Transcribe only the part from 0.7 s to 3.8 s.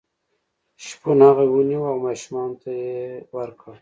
شپون هغه ونیو او ماشومانو ته یې ورکړ.